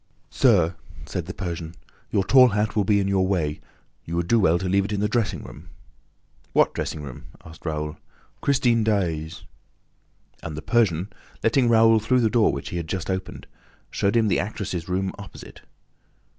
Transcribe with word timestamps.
"Sir," 0.31 0.77
said 1.05 1.27
the 1.27 1.33
Persian, 1.35 1.75
"your 2.09 2.23
tall 2.23 2.47
hat 2.47 2.75
will 2.75 2.83
be 2.83 2.99
in 2.99 3.07
your 3.07 3.27
way: 3.27 3.59
you 4.03 4.15
would 4.15 4.27
do 4.27 4.39
well 4.39 4.57
to 4.57 4.67
leave 4.67 4.83
it 4.83 4.91
in 4.91 4.99
the 4.99 5.07
dressing 5.07 5.43
room." 5.43 5.69
"What 6.53 6.73
dressing 6.73 7.03
room?" 7.03 7.25
asked 7.45 7.67
Raoul. 7.67 7.97
"Christine 8.41 8.83
Daae's." 8.83 9.43
And 10.41 10.57
the 10.57 10.63
Persian, 10.63 11.13
letting 11.43 11.69
Raoul 11.69 11.99
through 11.99 12.21
the 12.21 12.31
door 12.31 12.51
which 12.51 12.69
he 12.69 12.77
had 12.77 12.87
just 12.87 13.11
opened, 13.11 13.45
showed 13.91 14.15
him 14.17 14.27
the 14.27 14.39
actress' 14.39 14.89
room 14.89 15.11
opposite. 15.19 15.61